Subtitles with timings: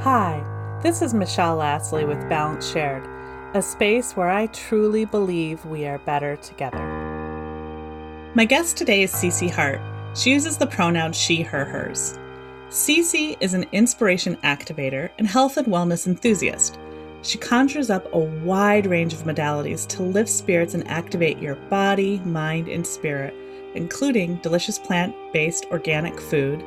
[0.00, 0.44] Hi,
[0.82, 3.02] this is Michelle Lastly with Balance Shared,
[3.54, 6.78] a space where I truly believe we are better together.
[8.34, 9.80] My guest today is Cece Hart.
[10.14, 12.18] She uses the pronoun she, her, hers.
[12.68, 16.78] Cece is an inspiration activator and health and wellness enthusiast.
[17.22, 22.20] She conjures up a wide range of modalities to lift spirits and activate your body,
[22.20, 23.34] mind, and spirit,
[23.74, 26.62] including delicious plant based organic food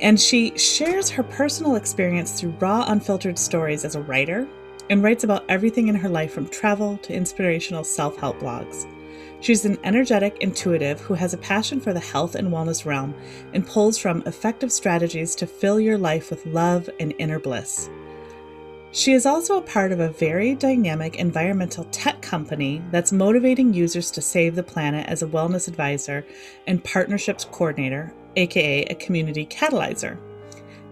[0.00, 4.48] and she shares her personal experience through raw, unfiltered stories as a writer
[4.90, 8.86] and writes about everything in her life from travel to inspirational self help blogs.
[9.40, 13.14] She's an energetic intuitive who has a passion for the health and wellness realm
[13.52, 17.90] and pulls from effective strategies to fill your life with love and inner bliss.
[18.92, 24.10] She is also a part of a very dynamic environmental tech company that's motivating users
[24.12, 26.24] to save the planet as a wellness advisor
[26.66, 30.18] and partnerships coordinator aka a community catalyzer.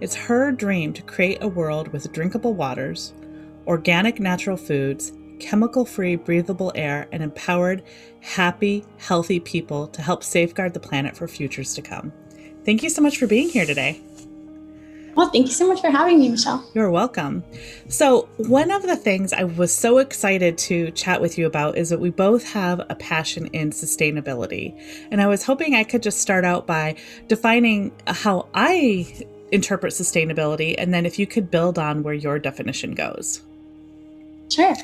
[0.01, 3.12] It's her dream to create a world with drinkable waters,
[3.66, 7.82] organic natural foods, chemical free breathable air, and empowered,
[8.21, 12.12] happy, healthy people to help safeguard the planet for futures to come.
[12.65, 14.01] Thank you so much for being here today.
[15.15, 16.66] Well, thank you so much for having me, Michelle.
[16.74, 17.45] You're welcome.
[17.88, 21.91] So, one of the things I was so excited to chat with you about is
[21.91, 24.74] that we both have a passion in sustainability.
[25.10, 26.96] And I was hoping I could just start out by
[27.29, 32.95] defining how I interpret sustainability, and then if you could build on where your definition
[32.95, 33.43] goes.
[34.49, 34.74] Sure.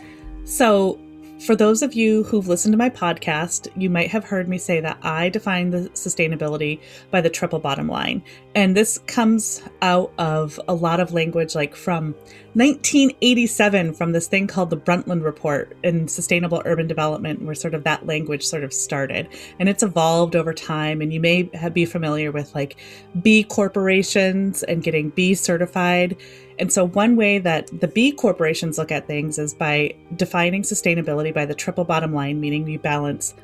[0.45, 1.01] So,
[1.41, 4.81] for those of you who've listened to my podcast, you might have heard me say
[4.81, 8.23] that I define the sustainability by the triple bottom line.
[8.55, 12.15] And this comes out of a lot of language, like from
[12.55, 17.85] 1987, from this thing called the Brundtland Report in Sustainable Urban Development, where sort of
[17.85, 19.29] that language sort of started.
[19.61, 21.01] And it's evolved over time.
[21.01, 22.77] And you may be familiar with like
[23.23, 26.17] B corporations and getting B certified
[26.59, 31.33] and so, one way that the B corporations look at things is by defining sustainability
[31.33, 33.35] by the triple bottom line, meaning you balance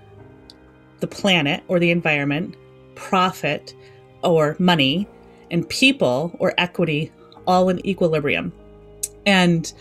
[1.01, 2.57] the planet or the environment,
[2.95, 3.75] profit
[4.23, 5.07] or money,
[5.51, 7.13] and people or equity
[7.47, 8.53] all in equilibrium.
[9.27, 9.73] And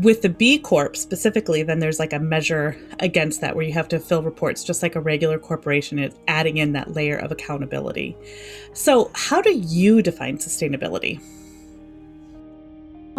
[0.00, 3.88] with the B Corp specifically, then there's like a measure against that where you have
[3.88, 8.16] to fill reports just like a regular corporation is adding in that layer of accountability.
[8.72, 11.20] So, how do you define sustainability?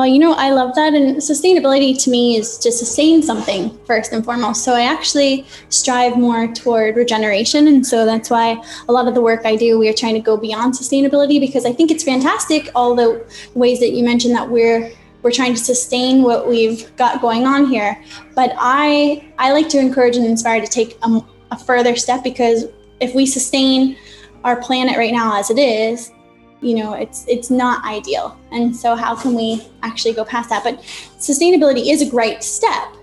[0.01, 0.95] Well, you know, I love that.
[0.95, 4.63] And sustainability to me is to sustain something first and foremost.
[4.63, 7.67] So I actually strive more toward regeneration.
[7.67, 10.19] And so that's why a lot of the work I do, we are trying to
[10.19, 13.23] go beyond sustainability because I think it's fantastic, all the
[13.53, 14.91] ways that you mentioned that we're
[15.22, 18.03] we're trying to sustain what we've got going on here.
[18.33, 22.66] But I I like to encourage and inspire to take a, a further step because
[23.00, 23.97] if we sustain
[24.44, 26.12] our planet right now as it is,
[26.61, 28.38] you know it's it's not ideal.
[28.51, 30.63] And so how can we actually go past that?
[30.63, 30.79] But
[31.19, 32.95] sustainability is a great step.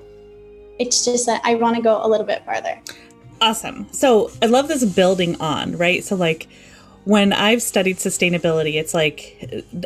[0.79, 2.81] It's just that i want to go a little bit farther.
[3.41, 3.87] Awesome.
[3.93, 6.05] So i love this building on right?
[6.05, 6.49] So like
[7.05, 9.43] when i've studied sustainability it's like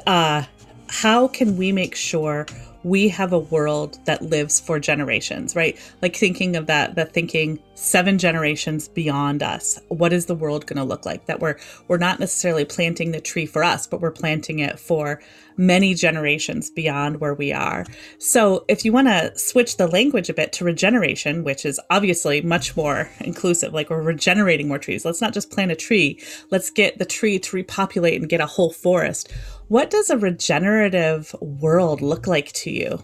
[0.09, 0.43] uh
[0.88, 2.47] how can we make sure
[2.84, 5.78] we have a world that lives for generations, right?
[6.00, 9.81] Like thinking of that, that thinking seven generations beyond us.
[9.88, 11.26] What is the world going to look like?
[11.26, 11.56] That we're
[11.88, 15.20] we're not necessarily planting the tree for us, but we're planting it for
[15.56, 17.84] many generations beyond where we are.
[18.19, 22.41] So, if you want to switch the language a bit to regeneration, which is obviously
[22.41, 25.04] much more inclusive, like we're regenerating more trees.
[25.04, 26.20] Let's not just plant a tree.
[26.50, 29.32] Let's get the tree to repopulate and get a whole forest.
[29.72, 33.03] What does a regenerative world look like to you?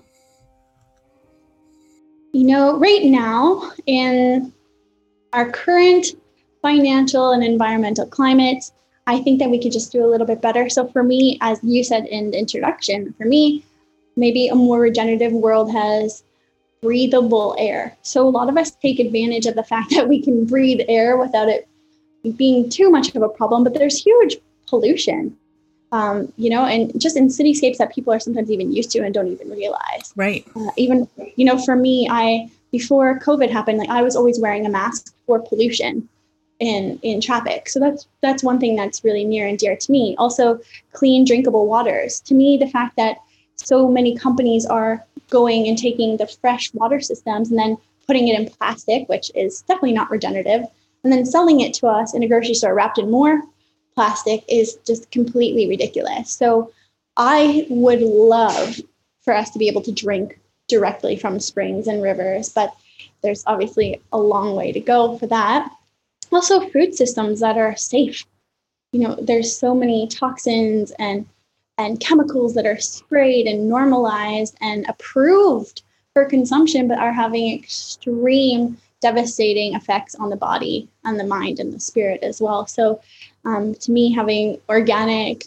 [2.34, 4.52] You know, right now in
[5.32, 6.08] our current
[6.60, 8.70] financial and environmental climate,
[9.06, 10.68] I think that we could just do a little bit better.
[10.68, 13.64] So for me, as you said in the introduction, for me,
[14.16, 16.22] maybe a more regenerative world has
[16.82, 17.96] breathable air.
[18.02, 21.16] So a lot of us take advantage of the fact that we can breathe air
[21.16, 21.66] without it
[22.36, 24.36] being too much of a problem, but there's huge
[24.66, 25.34] pollution.
[25.90, 29.14] Um, you know, and just in cityscapes that people are sometimes even used to and
[29.14, 30.12] don't even realize.
[30.16, 30.46] Right.
[30.54, 34.66] Uh, even, you know, for me, I before COVID happened, like I was always wearing
[34.66, 36.08] a mask for pollution
[36.58, 37.68] in in traffic.
[37.68, 40.14] So that's that's one thing that's really near and dear to me.
[40.18, 40.60] Also,
[40.92, 42.20] clean drinkable waters.
[42.22, 43.18] To me, the fact that
[43.56, 47.76] so many companies are going and taking the fresh water systems and then
[48.06, 50.64] putting it in plastic, which is definitely not regenerative,
[51.04, 53.42] and then selling it to us in a grocery store wrapped in more
[53.98, 56.30] plastic is just completely ridiculous.
[56.30, 56.72] So
[57.16, 58.80] I would love
[59.22, 62.74] for us to be able to drink directly from springs and rivers, but
[63.22, 65.72] there's obviously a long way to go for that
[66.32, 68.24] also food systems that are safe.
[68.92, 71.26] You know, there's so many toxins and
[71.76, 78.76] and chemicals that are sprayed and normalized and approved for consumption, but are having extreme
[79.00, 82.66] devastating effects on the body and the mind and the spirit as well.
[82.66, 83.00] So,
[83.44, 85.44] um, to me, having organic,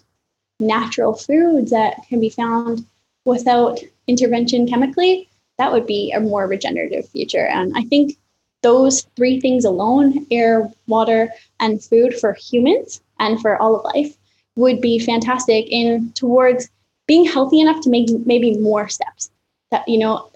[0.60, 2.86] natural foods that can be found
[3.26, 5.28] without intervention chemically,
[5.58, 7.48] that would be a more regenerative future.
[7.48, 8.18] And I think
[8.64, 11.30] those three things alone air, water,
[11.60, 14.16] and food for humans and for all of life
[14.56, 16.70] would be fantastic in towards
[17.08, 19.32] being healthy enough to make maybe more steps.
[19.72, 20.30] That you know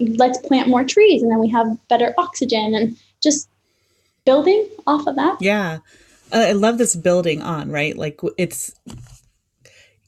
[0.00, 3.48] let's plant more trees and then we have better oxygen and just
[4.24, 5.36] building off of that.
[5.40, 5.78] Yeah
[6.32, 7.96] uh, i love this building on right?
[7.96, 8.72] Like it's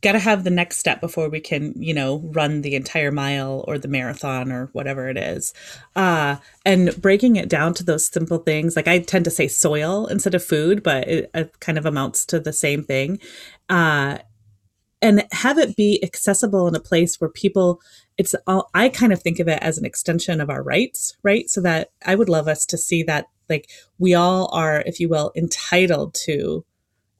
[0.03, 3.65] got to have the next step before we can you know run the entire mile
[3.67, 5.55] or the marathon or whatever it is.
[5.97, 10.06] Uh and breaking it down to those simple things like i tend to say soil
[10.06, 13.19] instead of food but it, it kind of amounts to the same thing.
[13.69, 14.19] Uh
[15.03, 17.81] and have it be accessible in a place where people
[18.19, 21.49] it's all i kind of think of it as an extension of our rights right?
[21.49, 25.08] So that i would love us to see that like we all are if you
[25.08, 26.64] will entitled to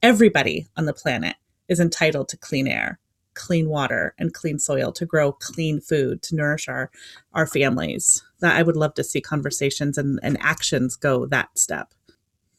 [0.01, 1.35] everybody on the planet
[1.67, 2.99] is entitled to clean air,
[3.33, 6.91] clean water, and clean soil to grow clean food to nourish our
[7.33, 8.23] our families.
[8.39, 11.93] That I would love to see conversations and, and actions go that step.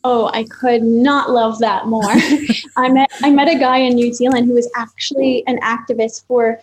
[0.05, 2.03] Oh, I could not love that more.
[2.77, 6.61] I met I met a guy in New Zealand who was actually an activist for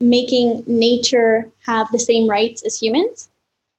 [0.00, 3.28] making nature have the same rights as humans.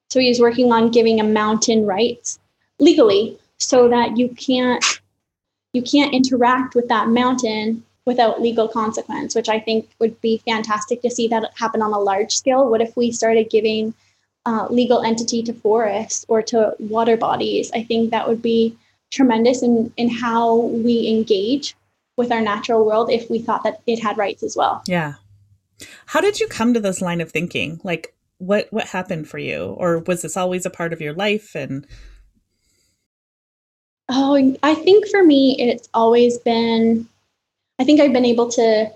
[0.10, 2.40] So he was working on giving a mountain rights
[2.80, 4.84] legally so that you can't
[5.74, 11.02] you can't interact with that mountain without legal consequence, which I think would be fantastic
[11.02, 12.70] to see that happen on a large scale.
[12.70, 13.94] What if we started giving
[14.46, 17.72] uh, legal entity to forests or to water bodies?
[17.74, 18.78] I think that would be
[19.10, 21.76] tremendous in, in how we engage
[22.18, 24.84] with our natural world if we thought that it had rights as well.
[24.86, 25.14] Yeah.
[26.08, 27.80] How did you come to this line of thinking?
[27.84, 31.56] Like what what happened for you or was this always a part of your life
[31.56, 31.88] and
[34.10, 37.08] Oh, I think for me it's always been
[37.80, 38.92] I think I've been able to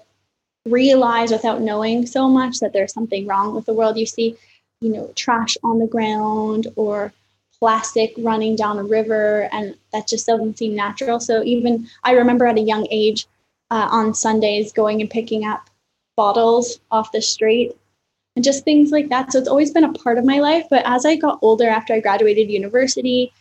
[0.66, 3.98] realize without knowing so much that there's something wrong with the world.
[3.98, 4.36] You see,
[4.82, 7.12] you know, trash on the ground or
[7.60, 11.20] plastic running down a river, and that just doesn't seem natural.
[11.20, 13.26] So even I remember at a young age
[13.72, 15.70] uh, on Sundays going and picking up
[16.16, 17.76] bottles off the street
[18.36, 19.32] and just things like that.
[19.32, 20.68] So it's always been a part of my life.
[20.70, 23.32] But as I got older, after I graduated university,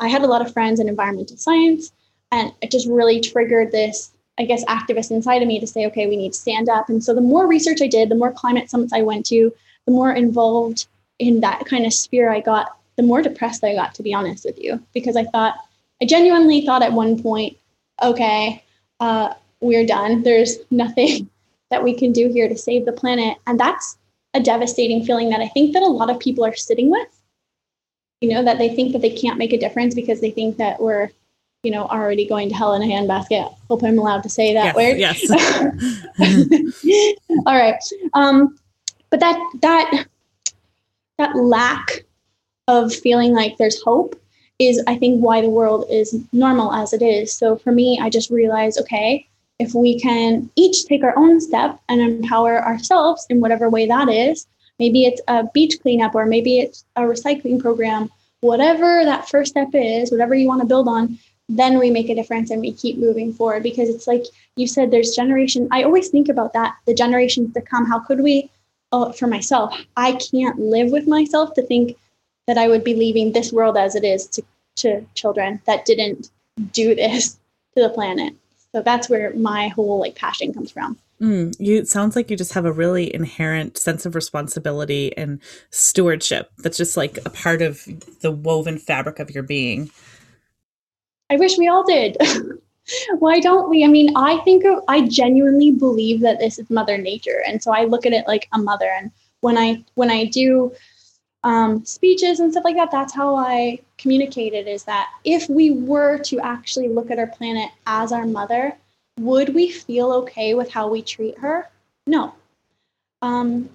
[0.00, 1.92] I had a lot of friends in environmental science,
[2.32, 6.06] and it just really triggered this I guess, activist inside of me to say, okay,
[6.06, 6.88] we need to stand up.
[6.88, 9.52] And so the more research I did, the more climate summits I went to,
[9.84, 10.86] the more involved
[11.18, 14.46] in that kind of sphere I got, the more depressed I got, to be honest
[14.46, 15.56] with you, because I thought,
[16.00, 17.58] I genuinely thought at one point,
[18.02, 18.64] okay,
[18.98, 20.22] uh, we're done.
[20.22, 21.28] There's nothing
[21.70, 23.36] that we can do here to save the planet.
[23.46, 23.98] And that's
[24.32, 27.08] a devastating feeling that I think that a lot of people are sitting with.
[28.20, 30.80] You know, that they think that they can't make a difference because they think that
[30.80, 31.10] we're
[31.62, 33.54] you know, already going to hell in a handbasket.
[33.68, 34.98] Hope I'm allowed to say that yes, word.
[34.98, 35.30] Yes.
[37.46, 37.82] All right.
[38.14, 38.58] Um,
[39.10, 40.06] but that that
[41.18, 42.04] that lack
[42.66, 44.18] of feeling like there's hope
[44.58, 47.32] is, I think, why the world is normal as it is.
[47.32, 49.26] So for me, I just realized, okay,
[49.58, 54.08] if we can each take our own step and empower ourselves in whatever way that
[54.08, 54.46] is,
[54.80, 58.10] maybe it's a beach cleanup or maybe it's a recycling program,
[58.40, 61.18] whatever that first step is, whatever you want to build on,
[61.48, 63.62] then we make a difference and we keep moving forward.
[63.62, 64.24] Because it's like
[64.56, 67.86] you said there's generation i always think about that the generations to come.
[67.86, 68.50] How could we
[68.92, 71.96] oh, for myself i can't live with myself to think
[72.46, 74.42] that i would be leaving this world as it is to,
[74.76, 76.30] to children that didn't
[76.72, 77.34] do this
[77.74, 78.34] to the planet.
[78.72, 82.36] So that's where my whole like passion comes from Mm, you it sounds like you
[82.36, 87.60] just have a really inherent sense of responsibility and stewardship that's just like a part
[87.60, 87.86] of
[88.22, 89.90] the woven fabric of your being.
[91.28, 92.16] I wish we all did.
[93.18, 93.84] Why don't we?
[93.84, 97.72] I mean, I think of, I genuinely believe that this is Mother Nature, and so
[97.72, 98.90] I look at it like a mother.
[98.90, 99.10] And
[99.40, 100.72] when I when I do
[101.44, 104.66] um, speeches and stuff like that, that's how I communicate it.
[104.66, 108.76] Is that if we were to actually look at our planet as our mother,
[109.20, 111.68] would we feel okay with how we treat her?
[112.06, 112.34] No.
[113.22, 113.68] Um,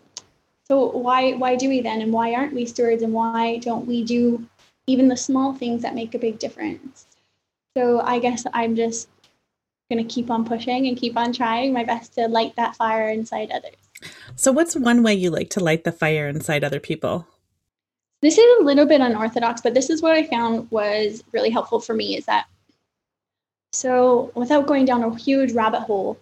[0.67, 4.03] so why why do we then, and why aren't we stewards, and why don't we
[4.03, 4.45] do
[4.87, 7.05] even the small things that make a big difference?
[7.77, 9.07] So I guess I'm just
[9.91, 13.07] going to keep on pushing and keep on trying my best to light that fire
[13.09, 13.75] inside others.
[14.35, 17.27] So, what's one way you like to light the fire inside other people?
[18.21, 21.79] This is a little bit unorthodox, but this is what I found was really helpful
[21.79, 22.47] for me is that
[23.75, 26.17] so without going down a huge rabbit hole,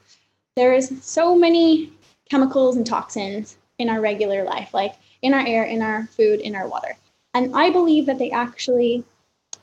[0.56, 1.92] there's so many
[2.30, 6.56] chemicals and toxins in our regular life, like in our air, in our food, in
[6.56, 6.96] our water.
[7.34, 9.04] And I believe that they actually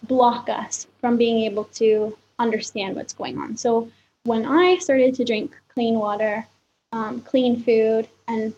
[0.05, 3.57] block us from being able to understand what's going on.
[3.57, 3.91] So
[4.25, 6.47] when I started to drink clean water,
[6.93, 8.55] um, clean food, and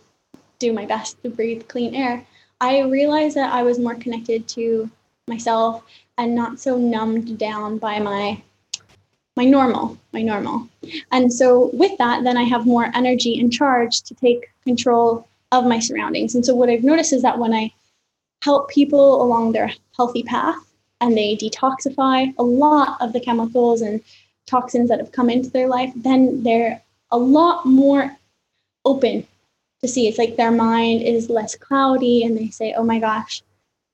[0.58, 2.24] do my best to breathe clean air,
[2.60, 4.90] I realized that I was more connected to
[5.26, 5.84] myself
[6.18, 8.42] and not so numbed down by my
[9.36, 10.68] my normal, my normal.
[11.10, 15.64] And so with that, then I have more energy and charge to take control of
[15.64, 16.34] my surroundings.
[16.34, 17.72] And so what I've noticed is that when I
[18.42, 20.56] help people along their healthy path
[21.00, 24.02] and they detoxify a lot of the chemicals and
[24.46, 28.14] toxins that have come into their life, then they're a lot more
[28.84, 29.26] open
[29.80, 30.08] to see.
[30.08, 33.42] It's like their mind is less cloudy and they say, oh my gosh,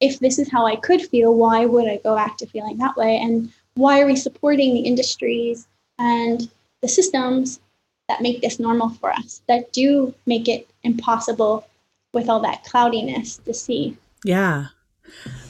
[0.01, 2.97] if this is how I could feel, why would I go back to feeling that
[2.97, 3.19] way?
[3.19, 5.69] And why are we supporting the industries
[6.01, 6.51] and
[6.83, 7.61] the systems
[8.09, 11.65] that make this normal for us, that do make it impossible
[12.13, 13.97] with all that cloudiness to see?
[14.25, 14.67] Yeah.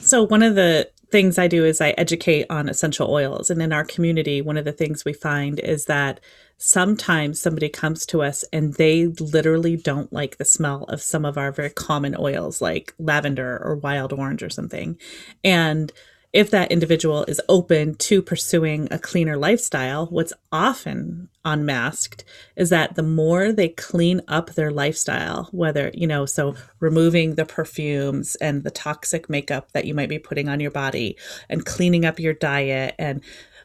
[0.01, 3.49] So, one of the things I do is I educate on essential oils.
[3.49, 6.19] And in our community, one of the things we find is that
[6.59, 11.35] sometimes somebody comes to us and they literally don't like the smell of some of
[11.35, 14.99] our very common oils, like lavender or wild orange or something.
[15.43, 15.91] And
[16.31, 22.23] if that individual is open to pursuing a cleaner lifestyle, what's often unmasked
[22.55, 27.45] is that the more they clean up their lifestyle, whether, you know, so removing the
[27.45, 31.17] perfumes and the toxic makeup that you might be putting on your body
[31.49, 33.23] and cleaning up your diet and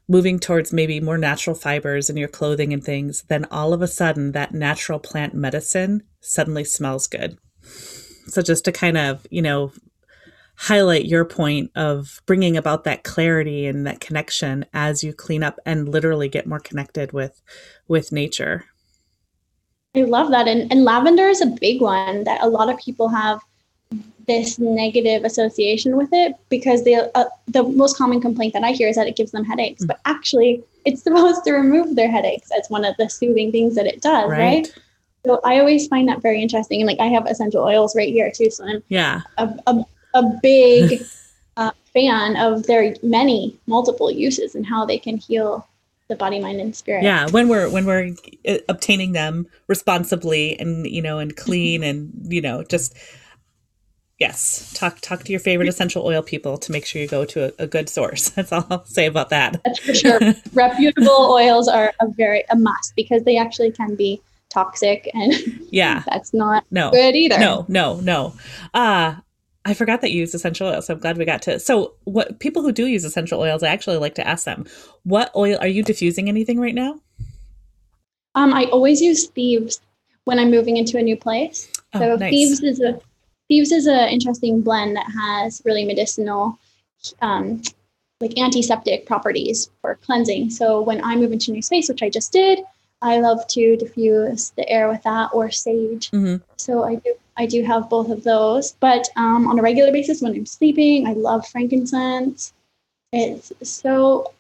[0.09, 3.89] moving towards maybe more natural fibers in your clothing and things, then all of a
[3.89, 7.39] sudden that natural plant medicine suddenly smells good.
[8.27, 9.73] So just to kind of, you know,
[10.57, 15.59] highlight your point of bringing about that clarity and that connection as you clean up
[15.67, 17.43] and literally get more connected with
[17.89, 18.65] with nature
[19.97, 23.09] i love that and, and lavender is a big one that a lot of people
[23.09, 23.41] have
[24.27, 28.89] this negative association with it because the uh, the most common complaint that I hear
[28.89, 29.89] is that it gives them headaches, mm.
[29.89, 32.49] but actually it's supposed to remove their headaches.
[32.51, 34.39] That's one of the soothing things that it does, right?
[34.39, 34.75] right?
[35.27, 38.31] So I always find that very interesting, and like I have essential oils right here
[38.31, 41.05] too, so I'm yeah a, a, a big
[41.57, 45.67] uh, fan of their many multiple uses and how they can heal
[46.09, 47.03] the body mind and spirit.
[47.03, 48.15] Yeah when we're when we're
[48.47, 52.97] uh, obtaining them responsibly and you know and clean and you know just
[54.21, 57.47] yes talk talk to your favorite essential oil people to make sure you go to
[57.47, 58.29] a, a good source.
[58.37, 59.61] That's all i'll say about that.
[59.65, 60.21] That's for sure.
[60.53, 65.33] Reputable oils are a very a must because they actually can be toxic and
[65.73, 66.05] yeah.
[66.07, 66.91] that's not no.
[66.93, 67.39] good either.
[67.39, 68.35] No no no.
[68.73, 69.17] Uh
[69.65, 70.87] I forgot that you use essential oils.
[70.87, 71.59] So I'm glad we got to.
[71.59, 74.67] So, what people who do use essential oils, I actually like to ask them,
[75.05, 77.01] what oil are you diffusing anything right now?
[78.35, 79.81] Um, I always use thieves
[80.25, 81.71] when I'm moving into a new place.
[81.95, 82.31] Oh, so nice.
[82.31, 83.01] thieves is a
[83.49, 86.59] thieves is an interesting blend that has really medicinal,
[87.23, 87.63] um,
[88.21, 90.51] like antiseptic properties for cleansing.
[90.51, 92.61] So when I move into a new space, which I just did,
[93.03, 96.11] I love to diffuse the air with that or sage.
[96.11, 96.43] Mm-hmm.
[96.57, 98.73] So I do I do have both of those.
[98.81, 102.53] But um, on a regular basis, when I'm sleeping, I love frankincense.
[103.13, 104.33] It's so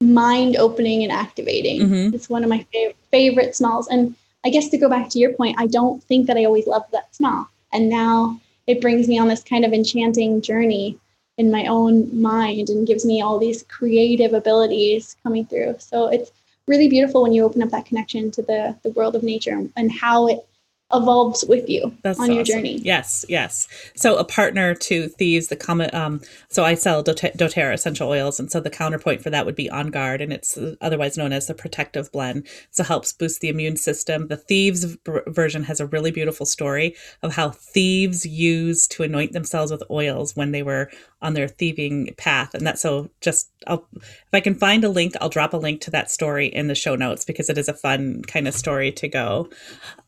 [0.00, 1.82] mind opening and activating.
[1.82, 2.14] Mm-hmm.
[2.14, 3.88] It's one of my fav- favorite smells.
[3.88, 6.66] And I guess to go back to your point, I don't think that I always
[6.66, 7.48] loved that smell.
[7.72, 10.98] And now it brings me on this kind of enchanting journey
[11.38, 15.76] in my own mind and gives me all these creative abilities coming through.
[15.78, 16.32] So it's
[16.66, 19.90] really beautiful when you open up that connection to the, the world of nature and
[19.90, 20.46] how it
[20.92, 22.34] evolves with you That's on awesome.
[22.34, 22.78] your journey.
[22.78, 23.68] Yes, yes.
[23.94, 25.94] So a partner to thieves, the common.
[25.94, 29.68] Um, so I sell DoTerra essential oils, and so the counterpoint for that would be
[29.70, 32.46] On Guard, and it's otherwise known as the protective blend.
[32.70, 34.28] So helps boost the immune system.
[34.28, 39.70] The thieves version has a really beautiful story of how thieves used to anoint themselves
[39.70, 43.50] with oils when they were on their thieving path, and that's so just.
[43.66, 46.68] I'll, if I can find a link, I'll drop a link to that story in
[46.68, 49.48] the show notes because it is a fun kind of story to go.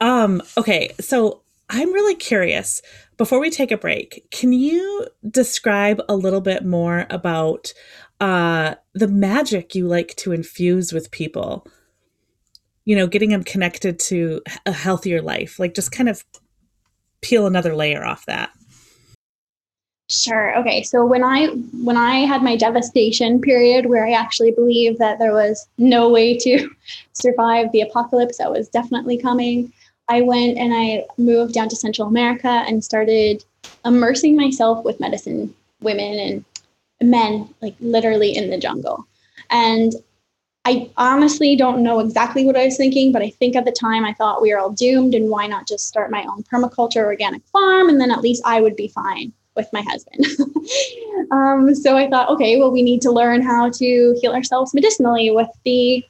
[0.01, 2.83] Um, okay so I'm really curious.
[3.17, 7.73] Before we take a break, can you describe a little bit more about
[8.21, 11.67] uh, the magic you like to infuse with people?
[12.85, 16.25] You know, getting them connected to a healthier life, like just kind of
[17.21, 18.51] peel another layer off that.
[20.11, 20.59] Sure.
[20.59, 20.83] Okay.
[20.83, 21.47] So when I
[21.85, 26.37] when I had my devastation period where I actually believed that there was no way
[26.39, 26.69] to
[27.13, 29.73] survive the apocalypse that was definitely coming,
[30.09, 33.45] I went and I moved down to Central America and started
[33.85, 39.07] immersing myself with medicine women and men, like literally in the jungle.
[39.49, 39.93] And
[40.65, 44.05] I honestly don't know exactly what I was thinking, but I think at the time
[44.05, 47.45] I thought we were all doomed and why not just start my own permaculture organic
[47.47, 50.27] farm and then at least I would be fine with my husband.
[51.31, 55.31] um, so I thought, okay, well, we need to learn how to heal ourselves medicinally
[55.31, 56.05] with the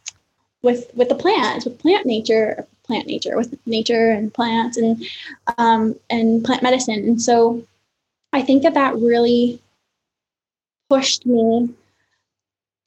[0.62, 5.02] with with the plants, with plant nature, plant nature, with nature and plants and
[5.58, 7.00] um, and plant medicine.
[7.04, 7.64] And so
[8.32, 9.60] I think that that really
[10.88, 11.70] pushed me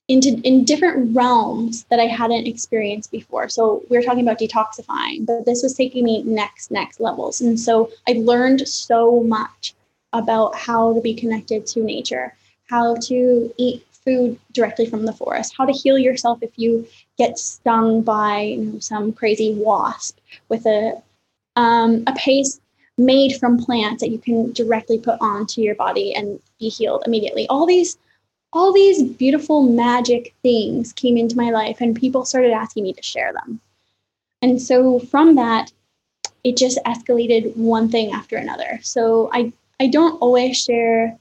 [0.08, 3.50] into in different realms that I hadn't experienced before.
[3.50, 7.42] So we were talking about detoxifying, but this was taking me next next levels.
[7.42, 9.74] And so I learned so much
[10.14, 12.36] about how to be connected to nature,
[12.70, 17.38] how to eat food directly from the forest, how to heal yourself if you get
[17.38, 20.18] stung by you know, some crazy wasp
[20.50, 21.02] with a
[21.56, 22.62] um, a paste
[22.98, 27.48] made from plants that you can directly put onto your body and be healed immediately.
[27.48, 27.98] All these
[28.54, 33.02] all these beautiful magic things came into my life and people started asking me to
[33.02, 33.60] share them.
[34.44, 35.72] And so from that,
[36.44, 38.80] it just escalated one thing after another.
[38.84, 39.52] So I,
[39.84, 41.18] I don't always share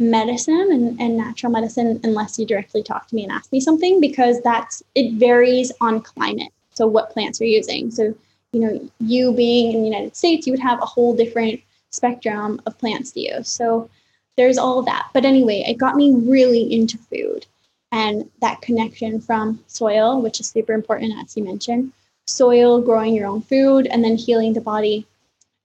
[0.00, 4.00] medicine and, and natural medicine unless you directly talk to me and ask me something
[4.00, 6.52] because that's it varies on climate.
[6.74, 7.92] So what plants you're using.
[7.92, 8.14] So,
[8.52, 12.60] you know, you being in the United States, you would have a whole different spectrum
[12.66, 13.48] of plants to use.
[13.48, 13.88] So
[14.36, 15.10] there's all that.
[15.14, 17.46] But anyway, it got me really into food
[17.92, 21.92] and that connection from soil, which is super important, as you mentioned,
[22.26, 25.06] soil, growing your own food, and then healing the body.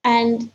[0.04, 0.52] And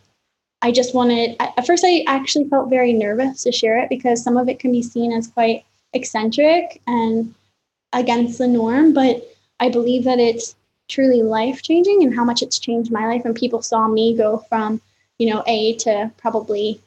[0.62, 4.36] I just wanted, at first, I actually felt very nervous to share it because some
[4.36, 7.34] of it can be seen as quite eccentric and
[7.92, 8.92] against the norm.
[8.92, 9.24] But
[9.60, 10.56] I believe that it's
[10.88, 13.24] truly life changing and how much it's changed my life.
[13.24, 14.80] And people saw me go from,
[15.18, 16.80] you know, A to probably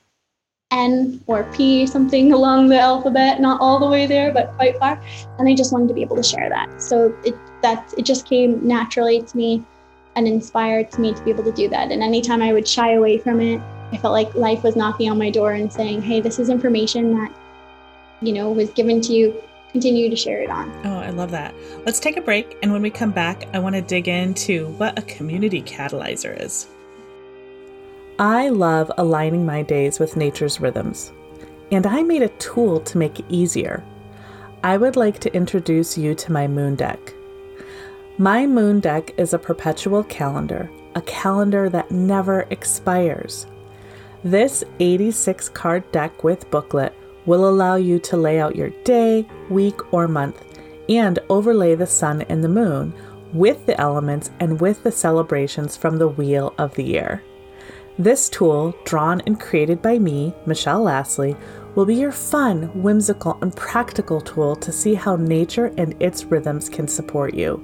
[0.72, 5.02] N or P, something along the alphabet, not all the way there, but quite far.
[5.40, 6.82] And I just wanted to be able to share that.
[6.82, 9.64] So it that it just came naturally to me
[10.16, 11.92] and inspired to me to be able to do that.
[11.92, 15.18] And anytime I would shy away from it, I felt like life was knocking on
[15.18, 17.34] my door and saying, Hey, this is information that,
[18.22, 19.42] you know, was given to you.
[19.72, 20.70] Continue to share it on.
[20.86, 21.56] Oh, I love that.
[21.86, 22.58] Let's take a break.
[22.62, 26.68] And when we come back, I want to dig into what a community catalyzer is.
[28.20, 31.12] I love aligning my days with nature's rhythms,
[31.72, 33.84] and I made a tool to make it easier.
[34.64, 37.00] I would like to introduce you to my moon deck.
[38.18, 43.48] My moon deck is a perpetual calendar, a calendar that never expires.
[44.24, 46.94] This 86 card deck with booklet
[47.26, 50.44] will allow you to lay out your day, week, or month
[50.90, 52.94] and overlay the sun and the moon
[53.34, 57.24] with the elements and with the celebrations from the wheel of the year.
[57.98, 61.36] This tool, drawn and created by me, Michelle Lastly,
[61.76, 66.68] will be your fun, whimsical, and practical tool to see how nature and its rhythms
[66.68, 67.62] can support you.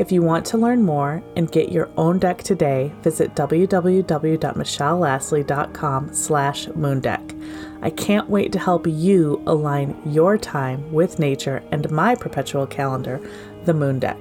[0.00, 6.66] If you want to learn more and get your own deck today, visit www.michellelastly.com slash
[6.68, 7.78] moondeck.
[7.82, 13.20] I can't wait to help you align your time with nature and my perpetual calendar,
[13.66, 14.16] the moon deck.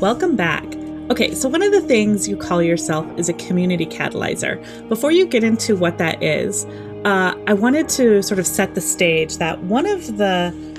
[0.00, 0.64] Welcome back.
[1.12, 4.60] Okay, so one of the things you call yourself is a community catalyzer.
[4.88, 6.64] Before you get into what that is,
[7.04, 10.73] uh, I wanted to sort of set the stage that one of the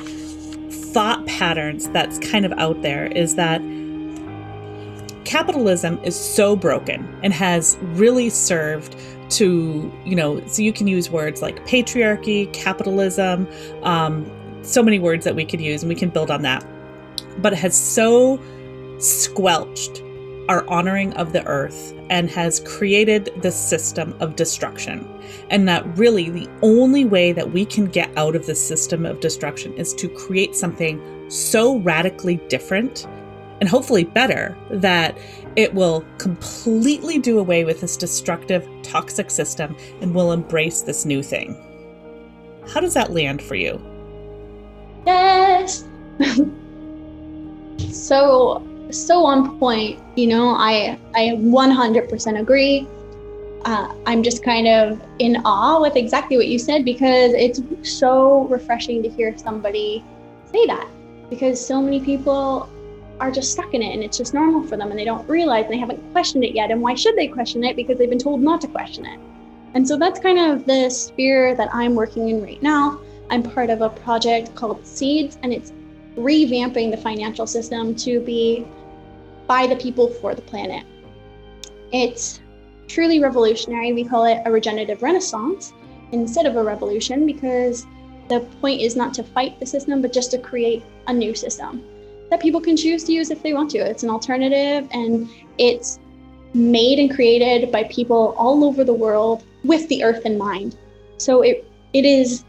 [0.95, 3.60] thought patterns that's kind of out there is that
[5.25, 8.95] capitalism is so broken and has really served
[9.29, 13.45] to, you know, so you can use words like patriarchy, capitalism,
[13.84, 14.25] um,
[14.62, 16.65] so many words that we could use, and we can build on that.
[17.39, 18.39] But it has so
[18.99, 20.01] squelched
[20.49, 25.08] our honoring of the earth and has created this system of destruction.
[25.49, 29.19] And that really the only way that we can get out of this system of
[29.19, 33.08] destruction is to create something so radically different
[33.60, 35.17] and hopefully better that
[35.55, 41.23] it will completely do away with this destructive, toxic system and will embrace this new
[41.23, 41.55] thing.
[42.67, 43.81] How does that land for you?
[45.05, 45.86] Yes.
[47.91, 50.00] so so on point.
[50.15, 52.88] You know, I I 100% agree.
[53.65, 58.43] Uh, I'm just kind of in awe with exactly what you said because it's so
[58.43, 60.04] refreshing to hear somebody
[60.52, 60.88] say that
[61.30, 62.69] because so many people
[63.19, 65.65] are just stuck in it and it's just normal for them and they don't realize
[65.65, 66.69] and they haven't questioned it yet.
[66.69, 67.76] And why should they question it?
[67.76, 69.19] Because they've been told not to question it.
[69.74, 73.00] And so that's kind of the sphere that I'm working in right now.
[73.30, 75.71] I'm part of a project called Seeds and it's
[76.15, 78.65] revamping the financial system to be
[79.47, 80.86] by the people for the planet.
[81.91, 82.41] It's
[82.88, 83.93] truly revolutionary.
[83.93, 85.73] We call it a regenerative renaissance
[86.12, 87.86] instead of a revolution because
[88.30, 91.84] the point is not to fight the system, but just to create a new system
[92.30, 93.78] that people can choose to use if they want to.
[93.78, 95.99] It's an alternative and it's
[96.54, 100.78] made and created by people all over the world with the earth in mind.
[101.17, 102.43] So it it is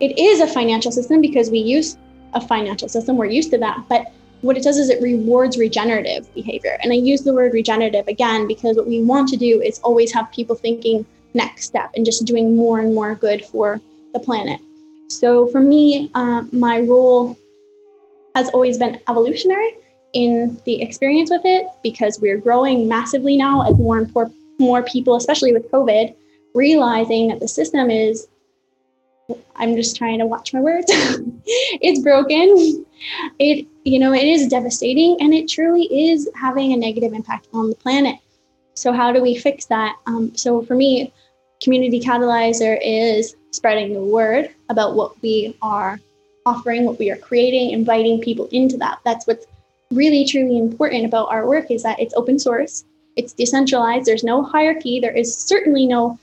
[0.00, 1.98] it is a financial system because we use
[2.34, 3.16] a financial system.
[3.16, 4.12] We're used to that, but
[4.42, 6.78] what it does is it rewards regenerative behavior.
[6.82, 10.12] And I use the word regenerative again because what we want to do is always
[10.12, 13.80] have people thinking next step and just doing more and more good for
[14.12, 14.60] the planet.
[15.08, 17.36] So for me, uh, my role
[18.34, 19.76] has always been evolutionary
[20.12, 24.82] in the experience with it because we're growing massively now as more and more, more
[24.82, 26.14] people, especially with COVID,
[26.54, 28.26] realizing that the system is
[29.56, 30.86] I'm just trying to watch my words.
[30.90, 32.84] it's broken.
[33.38, 37.70] It, you know, it is devastating and it truly is having a negative impact on
[37.70, 38.16] the planet.
[38.74, 39.96] So, how do we fix that?
[40.06, 41.12] Um, so, for me,
[41.62, 45.98] Community Catalyzer is spreading the word about what we are
[46.44, 49.00] offering, what we are creating, inviting people into that.
[49.04, 49.46] That's what's
[49.90, 52.84] really truly important about our work is that it's open source,
[53.16, 56.18] it's decentralized, there's no hierarchy, there is certainly no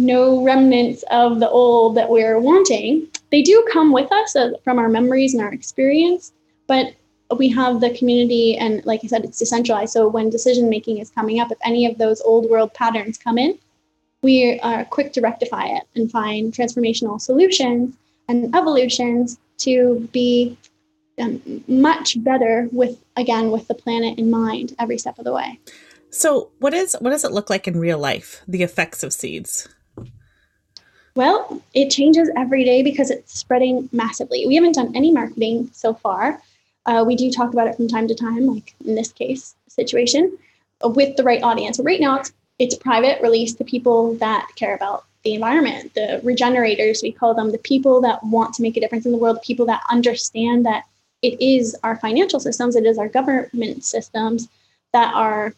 [0.00, 3.06] no remnants of the old that we're wanting.
[3.30, 6.32] They do come with us uh, from our memories and our experience,
[6.66, 6.94] but
[7.36, 9.92] we have the community and like I said, it's decentralized.
[9.92, 13.38] So when decision making is coming up, if any of those old world patterns come
[13.38, 13.56] in,
[14.22, 17.94] we are quick to rectify it and find transformational solutions
[18.28, 20.56] and evolutions to be
[21.20, 25.58] um, much better with again with the planet in mind every step of the way
[26.10, 29.68] so what is what does it look like in real life the effects of seeds
[31.20, 34.46] well it changes every day because it's spreading massively.
[34.46, 36.40] We haven't done any marketing so far.
[36.86, 40.38] Uh, we do talk about it from time to time like in this case situation
[40.82, 41.78] with the right audience.
[41.78, 47.02] Right now it's it's private release to people that care about the environment, the regenerators,
[47.02, 49.50] we call them, the people that want to make a difference in the world, the
[49.50, 50.84] people that understand that
[51.20, 54.48] it is our financial systems, it is our government systems
[54.94, 55.54] that are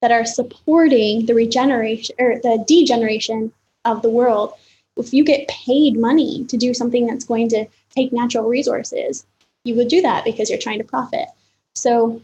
[0.00, 3.52] that are supporting the regeneration or the degeneration
[3.84, 4.54] of the world.
[4.96, 9.24] If you get paid money to do something that's going to take natural resources,
[9.64, 11.28] you would do that because you're trying to profit.
[11.74, 12.20] So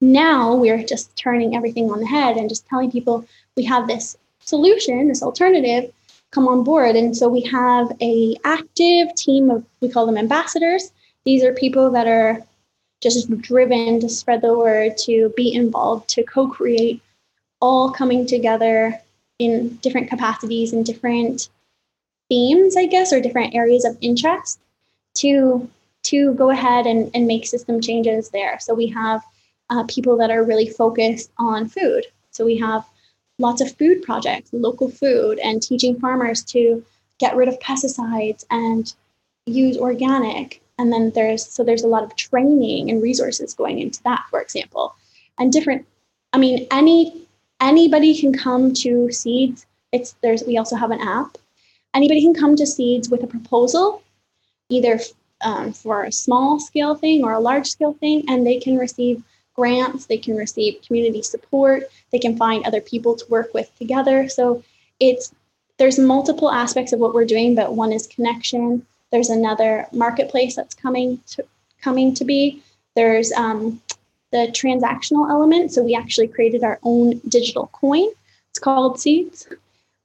[0.00, 4.16] now we're just turning everything on the head and just telling people we have this
[4.40, 5.92] solution, this alternative,
[6.30, 6.96] come on board.
[6.96, 10.92] And so we have a active team of we call them ambassadors.
[11.24, 12.42] These are people that are
[13.02, 17.02] just driven to spread the word, to be involved, to co-create,
[17.60, 19.00] all coming together
[19.40, 21.48] in different capacities and different
[22.28, 24.60] themes, I guess, or different areas of interest
[25.14, 25.68] to
[26.02, 28.58] to go ahead and, and make system changes there.
[28.60, 29.22] So we have
[29.68, 32.06] uh, people that are really focused on food.
[32.30, 32.86] So we have
[33.38, 36.84] lots of food projects, local food, and teaching farmers to
[37.18, 38.94] get rid of pesticides and
[39.46, 40.62] use organic.
[40.78, 44.40] And then there's so there's a lot of training and resources going into that, for
[44.40, 44.94] example.
[45.38, 45.86] And different,
[46.32, 47.19] I mean, any
[47.60, 49.66] anybody can come to seeds.
[49.92, 51.38] It's there's we also have an app.
[51.94, 54.02] Anybody can come to seeds with a proposal,
[54.68, 55.00] either
[55.42, 59.22] um, for a small scale thing or a large scale thing, and they can receive
[59.54, 64.28] grants, they can receive community support, they can find other people to work with together.
[64.28, 64.62] So
[65.00, 65.34] it's
[65.78, 68.86] there's multiple aspects of what we're doing, but one is connection.
[69.10, 71.44] There's another marketplace that's coming to
[71.82, 72.62] coming to be.
[72.94, 73.80] There's um,
[74.32, 75.72] the transactional element.
[75.72, 78.08] So we actually created our own digital coin.
[78.50, 79.48] It's called Seeds,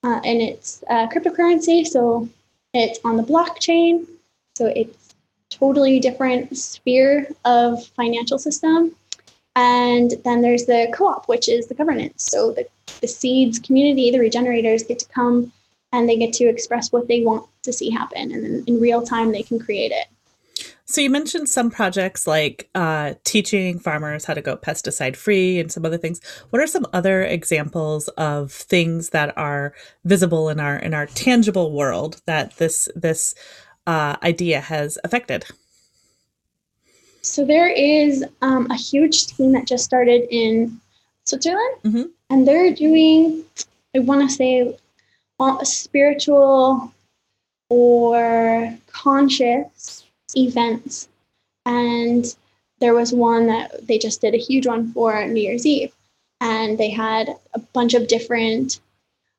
[0.04, 1.86] uh, and it's a cryptocurrency.
[1.86, 2.30] So
[2.74, 4.06] it's on the blockchain.
[4.56, 5.16] So it's
[5.50, 8.96] totally different sphere of financial system
[9.56, 12.24] and then there's the co op, which is the governance.
[12.24, 12.68] So the,
[13.02, 15.52] the seeds community, the regenerators get to come
[15.94, 18.34] and they get to express what they want to see happen.
[18.34, 20.08] And in real time, they can create it.
[20.88, 25.72] So you mentioned some projects like uh, teaching farmers how to go pesticide free and
[25.72, 26.22] some other things.
[26.52, 31.72] What are some other examples of things that are visible in our in our tangible
[31.72, 33.34] world that this this
[33.88, 35.46] uh, idea has affected?
[37.24, 40.80] So there is um, a huge team that just started in
[41.24, 42.04] Switzerland, mm-hmm.
[42.30, 43.44] and they're doing,
[43.96, 44.78] I want to say,
[45.64, 46.94] spiritual
[47.70, 50.05] or conscious
[50.36, 51.08] events.
[51.66, 52.26] And
[52.80, 55.94] there was one that they just did a huge one for New Year's Eve.
[56.42, 58.80] And they had a bunch of different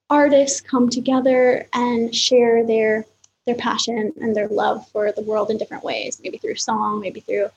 [0.09, 3.05] artists come together and share their
[3.47, 7.21] their passion and their love for the world in different ways, maybe through song, maybe
[7.21, 7.49] through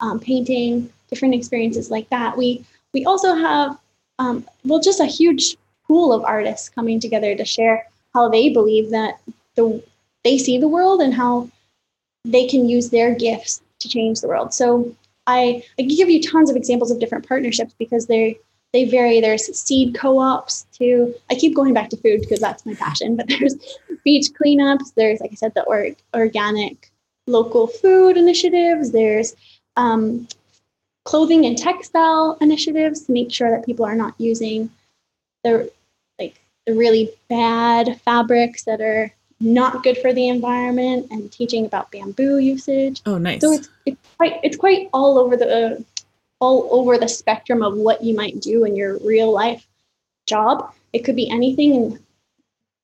[0.00, 2.36] um, painting, different experiences like that.
[2.36, 3.78] We we also have
[4.18, 5.56] um, well just a huge
[5.86, 9.20] pool of artists coming together to share how they believe that
[9.54, 9.82] the
[10.24, 11.48] they see the world and how
[12.30, 14.52] they can use their gifts to change the world.
[14.52, 14.94] So
[15.26, 18.38] I, I give you tons of examples of different partnerships because they
[18.72, 19.20] they vary.
[19.20, 21.14] There's seed co-ops too.
[21.30, 23.54] I keep going back to food because that's my passion, but there's
[24.04, 24.92] beach cleanups.
[24.94, 26.90] There's, like I said, the or, organic
[27.26, 28.90] local food initiatives.
[28.90, 29.34] There's
[29.76, 30.28] um,
[31.04, 34.70] clothing and textile initiatives to make sure that people are not using
[35.44, 35.70] the
[36.18, 41.90] like the really bad fabrics that are not good for the environment and teaching about
[41.90, 43.02] bamboo usage.
[43.06, 43.40] Oh, nice.
[43.40, 45.80] So it's, it's quite it's quite all over the uh,
[46.40, 49.66] all over the spectrum of what you might do in your real life
[50.26, 50.72] job.
[50.92, 51.98] It could be anything.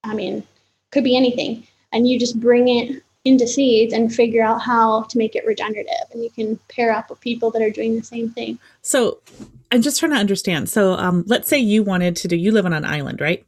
[0.05, 0.43] I mean,
[0.91, 5.17] could be anything, and you just bring it into seeds and figure out how to
[5.17, 8.29] make it regenerative, and you can pair up with people that are doing the same
[8.31, 8.59] thing.
[8.83, 9.21] So,
[9.71, 10.69] I'm just trying to understand.
[10.69, 12.37] So, um, let's say you wanted to do.
[12.37, 13.47] You live on an island, right?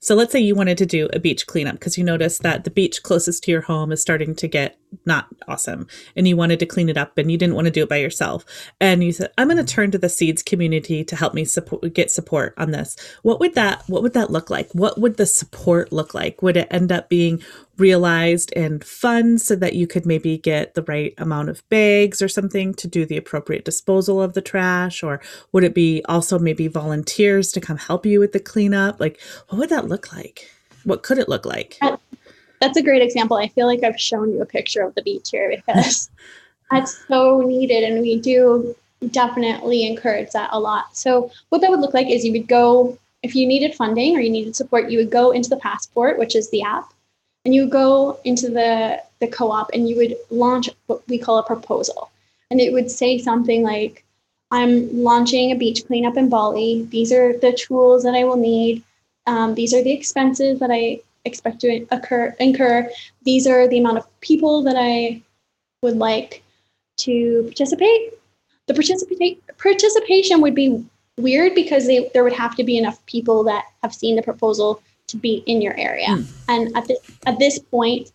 [0.00, 2.70] So let's say you wanted to do a beach cleanup because you noticed that the
[2.70, 6.66] beach closest to your home is starting to get not awesome and you wanted to
[6.66, 8.44] clean it up and you didn't want to do it by yourself.
[8.80, 11.92] And you said, I'm going to turn to the seeds community to help me support,
[11.94, 12.96] get support on this.
[13.22, 14.70] What would that, what would that look like?
[14.72, 16.42] What would the support look like?
[16.42, 17.42] Would it end up being
[17.76, 22.28] realized and funds so that you could maybe get the right amount of bags or
[22.28, 25.02] something to do the appropriate disposal of the trash?
[25.02, 25.20] Or
[25.52, 29.00] would it be also maybe volunteers to come help you with the cleanup?
[29.00, 30.50] Like, what would that look like?
[30.84, 31.78] What could it look like?
[32.60, 33.36] That's a great example.
[33.36, 36.10] I feel like I've shown you a picture of the beach here because
[36.70, 37.84] that's so needed.
[37.84, 38.74] And we do
[39.10, 40.96] definitely encourage that a lot.
[40.96, 44.20] So, what that would look like is you would go, if you needed funding or
[44.20, 46.92] you needed support, you would go into the Passport, which is the app
[47.44, 51.38] and you would go into the the co-op and you would launch what we call
[51.38, 52.10] a proposal
[52.50, 54.04] and it would say something like
[54.50, 58.82] i'm launching a beach cleanup in bali these are the tools that i will need
[59.26, 62.88] um, these are the expenses that i expect to occur incur
[63.22, 65.20] these are the amount of people that i
[65.82, 66.42] would like
[66.96, 68.12] to participate
[68.66, 70.84] the participate participation would be
[71.18, 74.80] weird because they, there would have to be enough people that have seen the proposal
[75.08, 76.08] to be in your area.
[76.08, 76.26] Mm.
[76.48, 78.12] And at this at this point,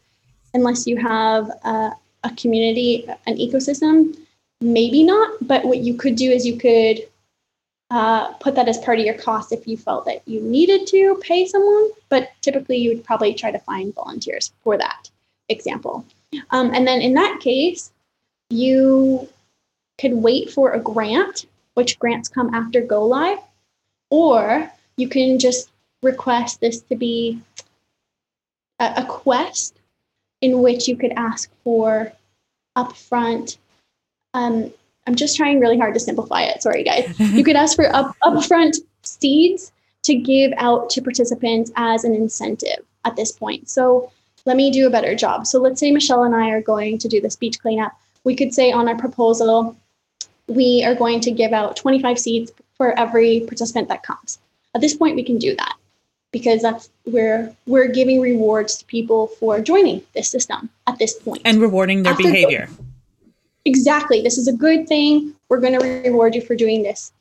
[0.54, 1.92] unless you have a,
[2.24, 4.16] a community, an ecosystem,
[4.62, 5.32] maybe not.
[5.42, 7.08] But what you could do is you could
[7.92, 11.16] uh, put that as part of your cost if you felt that you needed to
[11.22, 11.90] pay someone.
[12.10, 15.10] But typically, you would probably try to find volunteers for that
[15.50, 16.06] example.
[16.50, 17.92] Um, and then in that case,
[18.50, 19.30] you
[20.00, 23.40] could wait for a grant, which grants come after go live,
[24.10, 25.70] or you can just
[26.02, 27.40] request this to be
[28.80, 29.76] a, a quest
[30.42, 32.12] in which you could ask for
[32.76, 33.58] upfront.
[34.34, 34.74] Um,
[35.08, 36.62] I'm just trying really hard to simplify it.
[36.62, 37.14] Sorry, guys.
[37.20, 39.72] you could ask for up, upfront seeds
[40.04, 43.70] to give out to participants as an incentive at this point.
[43.70, 44.12] So
[44.46, 45.48] let me do a better job.
[45.48, 47.94] So let's say Michelle and I are going to do this beach cleanup.
[48.24, 49.78] We could say on our proposal,
[50.48, 54.40] we are going to give out 25 seeds for every participant that comes.
[54.76, 55.76] At this point, we can do that
[56.32, 61.44] because that's where we're giving rewards to people for joining this system at this point
[61.46, 62.68] and rewarding their After behavior.
[62.70, 62.86] Go-
[63.66, 64.22] exactly.
[64.22, 65.34] This is a good thing.
[65.50, 67.12] We're going to reward you for doing this.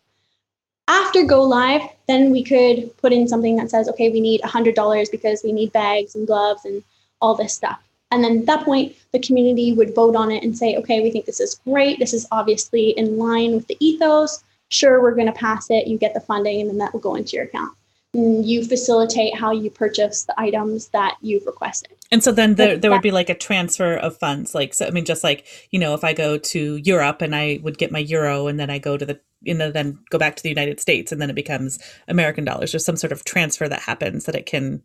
[0.89, 5.11] After go live, then we could put in something that says, okay, we need $100
[5.11, 6.83] because we need bags and gloves and
[7.21, 7.81] all this stuff.
[8.11, 11.11] And then at that point, the community would vote on it and say, okay, we
[11.11, 11.99] think this is great.
[11.99, 14.43] This is obviously in line with the ethos.
[14.69, 15.87] Sure, we're going to pass it.
[15.87, 17.77] You get the funding, and then that will go into your account
[18.15, 21.97] you facilitate how you purchase the items that you've requested.
[22.11, 24.55] And so then there, there would be like a transfer of funds.
[24.55, 27.59] Like, so, I mean, just like, you know, if I go to Europe and I
[27.63, 30.37] would get my euro and then I go to the, you know, then go back
[30.37, 32.73] to the United States and then it becomes American dollars.
[32.73, 34.83] There's some sort of transfer that happens that it can,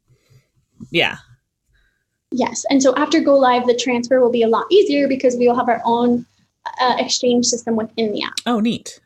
[0.89, 1.17] yeah.
[2.31, 2.65] Yes.
[2.69, 5.55] And so after go live, the transfer will be a lot easier because we will
[5.55, 6.25] have our own
[6.79, 8.35] uh, exchange system within the app.
[8.45, 9.01] Oh, neat.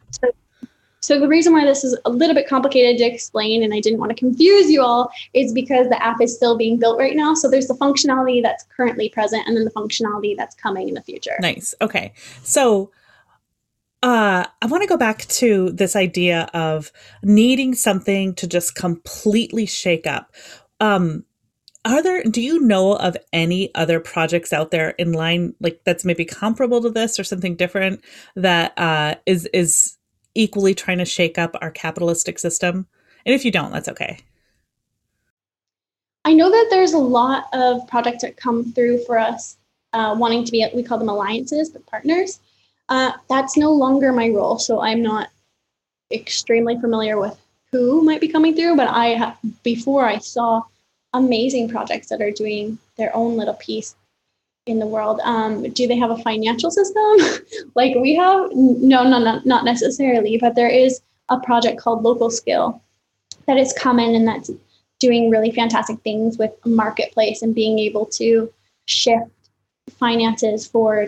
[1.02, 4.00] So the reason why this is a little bit complicated to explain and I didn't
[4.00, 7.34] want to confuse you all is because the app is still being built right now.
[7.34, 11.02] So there's the functionality that's currently present and then the functionality that's coming in the
[11.02, 11.36] future.
[11.40, 11.74] Nice.
[11.82, 12.14] Okay.
[12.44, 12.92] So
[14.04, 16.92] uh, I want to go back to this idea of
[17.24, 20.34] needing something to just completely shake up.
[20.80, 21.26] Um,
[21.84, 26.06] are there do you know of any other projects out there in line like that's
[26.06, 28.04] maybe comparable to this or something different
[28.36, 29.98] that uh, is is
[30.36, 32.88] equally trying to shake up our capitalistic system?
[33.26, 34.20] And if you don't, that's okay.
[36.24, 39.58] I know that there's a lot of projects that come through for us
[39.94, 42.39] uh, wanting to be, we call them alliances, but partners.
[42.89, 44.60] Uh, that's no longer my role.
[44.60, 45.30] So I'm not
[46.12, 47.39] extremely familiar with
[47.72, 50.63] who might be coming through, but I before I saw
[51.13, 53.96] amazing projects that are doing their own little piece
[54.65, 55.19] in the world.
[55.24, 57.39] Um, do they have a financial system
[57.76, 58.52] like we have?
[58.54, 60.38] No, no, no, not necessarily.
[60.38, 62.82] But there is a project called Local Skill
[63.47, 64.52] that is common and that's
[65.00, 68.52] doing really fantastic things with marketplace and being able to
[68.86, 69.32] shift
[69.89, 71.08] finances for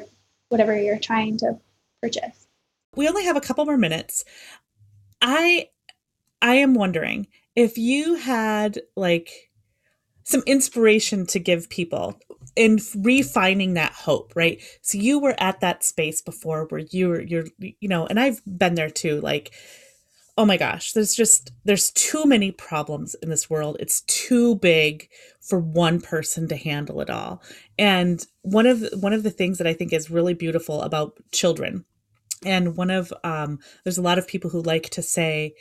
[0.50, 1.58] whatever you're trying to
[2.02, 2.48] purchase.
[2.96, 4.26] We only have a couple more minutes.
[5.22, 5.70] I
[6.42, 9.52] I am wondering if you had like
[10.24, 12.20] some inspiration to give people
[12.56, 14.62] in refining that hope right?
[14.82, 18.42] So you were at that space before where you were you're you know and i've
[18.46, 19.54] been there too like
[20.38, 23.78] oh my gosh there's just there's too many problems in this world.
[23.80, 25.10] It's too big
[25.42, 27.42] for one person to handle it all.
[27.78, 31.86] And one of one of the things that i think is really beautiful about children
[32.46, 35.54] and one of um there's a lot of people who like to say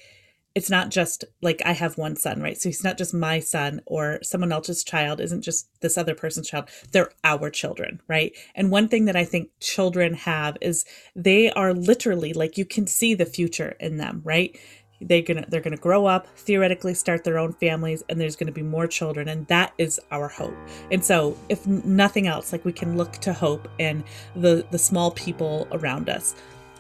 [0.55, 2.61] it's not just like I have one son, right?
[2.61, 6.49] So he's not just my son or someone else's child, isn't just this other person's
[6.49, 6.69] child.
[6.93, 8.33] They're our children, right?
[8.55, 10.85] And one thing that I think children have is
[11.17, 14.57] they are literally like you can see the future in them, right?
[15.01, 18.63] They're gonna they're gonna grow up, theoretically start their own families, and there's gonna be
[18.63, 20.55] more children, and that is our hope.
[20.91, 24.05] And so, if nothing else, like we can look to hope and
[24.37, 26.35] the the small people around us.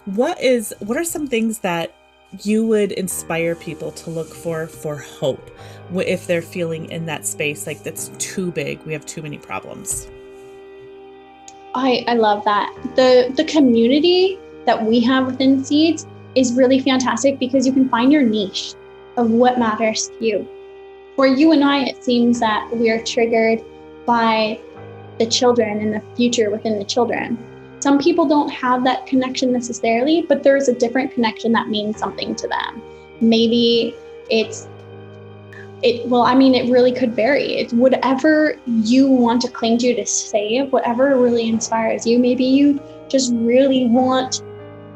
[0.05, 1.95] What is what are some things that
[2.41, 5.51] you would inspire people to look for for hope
[5.95, 10.09] if they're feeling in that space like that's too big we have too many problems.
[11.75, 12.75] I i love that.
[12.97, 18.11] The the community that we have within seeds is really fantastic because you can find
[18.11, 18.75] your niche
[19.17, 20.49] of what matters to you.
[21.17, 23.63] For you and i it seems that we are triggered
[24.07, 24.59] by
[25.19, 27.37] the children and the future within the children
[27.83, 32.33] some people don't have that connection necessarily, but there's a different connection that means something
[32.37, 32.81] to them.
[33.21, 33.97] Maybe
[34.31, 34.69] it's
[35.83, 37.57] it well, I mean, it really could vary.
[37.57, 42.21] It's whatever you want to cling to to save, whatever really inspires you.
[42.21, 44.43] Maybe you just really want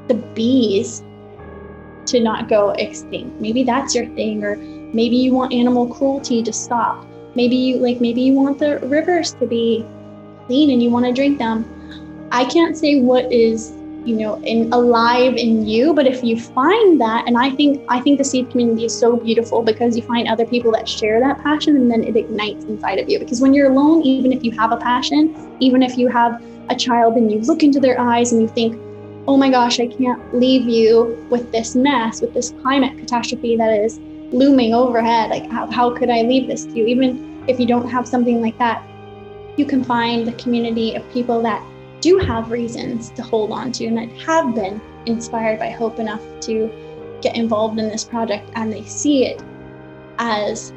[0.06, 1.02] the bees
[2.06, 3.40] to not go extinct.
[3.40, 4.54] Maybe that's your thing, or
[4.94, 7.04] maybe you want animal cruelty to stop.
[7.34, 9.84] Maybe you like maybe you want the rivers to be
[10.46, 11.64] clean and you want to drink them.
[12.32, 13.72] I can't say what is
[14.06, 18.00] you know in alive in you but if you find that and i think i
[18.00, 21.42] think the seed community is so beautiful because you find other people that share that
[21.42, 23.18] passion and then it ignites inside of you.
[23.18, 26.76] Because when you're alone even if you have a passion even if you have a
[26.76, 28.80] child and you look into their eyes and you think
[29.26, 33.72] oh my gosh i can't leave you with this mess with this climate catastrophe that
[33.72, 33.98] is
[34.32, 36.86] looming overhead like how, how could i leave this to you?
[36.86, 38.84] Even if you don't have something like that
[39.56, 41.60] you can find the community of people that
[42.06, 46.22] do have reasons to hold on to and that have been inspired by hope enough
[46.40, 46.70] to
[47.20, 49.42] get involved in this project and they see it
[50.18, 50.72] as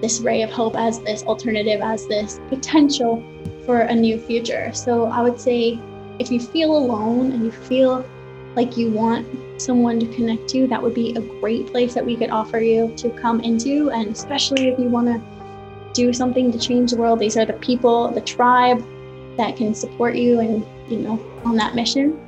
[0.00, 3.20] this ray of hope, as this alternative, as this potential
[3.64, 4.72] for a new future.
[4.72, 5.80] So I would say
[6.20, 8.06] if you feel alone and you feel
[8.54, 9.26] like you want
[9.60, 12.94] someone to connect to, that would be a great place that we could offer you
[12.98, 13.90] to come into.
[13.90, 15.20] And especially if you want to
[15.94, 18.86] do something to change the world, these are the people, the tribe,
[19.36, 22.18] that can support you and you know on that mission.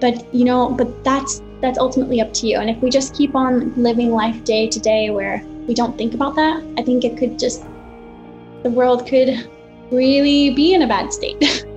[0.00, 2.58] But you know but that's that's ultimately up to you.
[2.58, 6.14] And if we just keep on living life day to day where we don't think
[6.14, 7.64] about that i think it could just
[8.64, 9.48] the world could
[9.92, 11.66] really be in a bad state.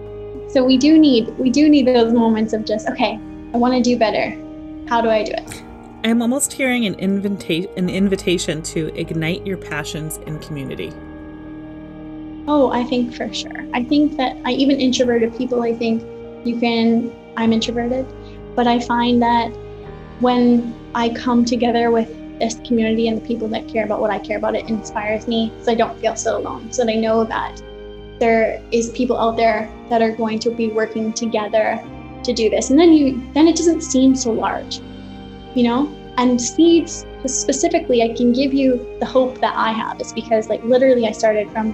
[0.49, 3.13] So we do need we do need those moments of just okay
[3.55, 4.37] i want to do better.
[4.87, 5.63] How do i do it?
[6.03, 10.93] I'm almost hearing an, invita- an invitation to ignite your passions in community
[12.45, 13.65] Oh, I think for sure.
[13.73, 16.03] I think that I even introverted people, I think
[16.45, 18.05] you can, I'm introverted,
[18.55, 19.49] but I find that
[20.19, 24.19] when I come together with this community and the people that care about what I
[24.19, 26.71] care about, it inspires me so I don't feel so alone.
[26.71, 27.61] So that I know that
[28.19, 31.81] there is people out there that are going to be working together
[32.23, 32.69] to do this.
[32.69, 34.81] And then you, then it doesn't seem so large,
[35.55, 35.93] you know?
[36.17, 40.63] And seeds specifically, I can give you the hope that I have is because like
[40.63, 41.73] literally I started from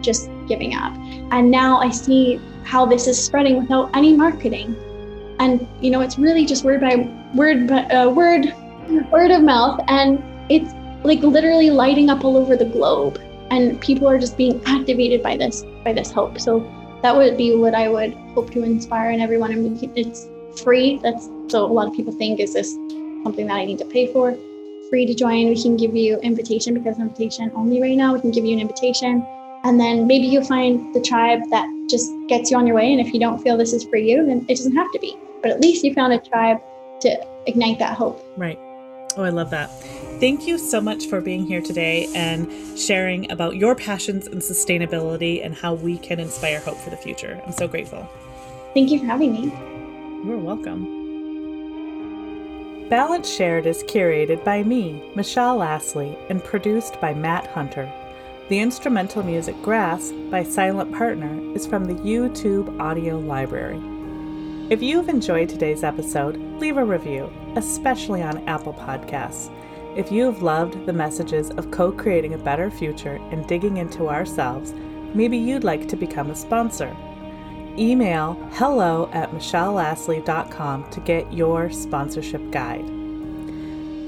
[0.00, 0.94] just giving up.
[1.30, 4.76] And now I see how this is spreading without any marketing.
[5.38, 6.96] And you know, it's really just word by
[7.34, 8.52] word, by, uh, word,
[9.10, 10.72] word of mouth, and it's
[11.04, 13.20] like literally lighting up all over the globe.
[13.50, 16.38] And people are just being activated by this, by this hope.
[16.38, 16.60] So
[17.02, 19.52] that would be what I would hope to inspire in everyone.
[19.52, 20.28] I mean, it's
[20.62, 20.98] free.
[20.98, 22.72] That's so a lot of people think is this
[23.22, 24.36] something that I need to pay for?
[24.90, 25.48] Free to join.
[25.48, 28.14] We can give you invitation because invitation only right now.
[28.14, 29.26] We can give you an invitation
[29.68, 32.90] and then maybe you'll find the tribe that just gets you on your way.
[32.90, 35.16] And if you don't feel this is for you, then it doesn't have to be.
[35.42, 36.58] But at least you found a tribe
[37.02, 38.24] to ignite that hope.
[38.36, 38.58] Right.
[39.16, 39.70] Oh, I love that.
[40.20, 45.44] Thank you so much for being here today and sharing about your passions and sustainability
[45.44, 47.40] and how we can inspire hope for the future.
[47.46, 48.08] I'm so grateful.
[48.74, 49.52] Thank you for having me.
[50.26, 50.96] You're welcome.
[52.88, 57.92] Balance Shared is curated by me, Michelle Lastly, and produced by Matt Hunter.
[58.48, 63.78] The instrumental music Grass by Silent Partner is from the YouTube Audio Library.
[64.70, 69.52] If you've enjoyed today's episode, leave a review, especially on Apple Podcasts.
[69.98, 74.08] If you have loved the messages of co creating a better future and digging into
[74.08, 74.72] ourselves,
[75.12, 76.96] maybe you'd like to become a sponsor.
[77.76, 82.97] Email hello at michellelastly.com to get your sponsorship guide.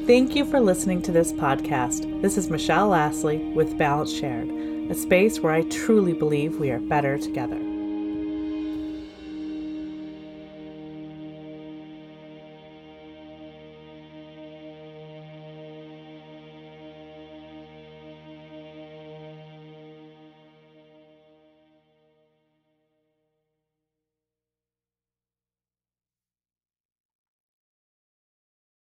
[0.07, 2.23] Thank you for listening to this podcast.
[2.23, 4.49] This is Michelle Lastly with Balance Shared,
[4.91, 7.70] a space where I truly believe we are better together.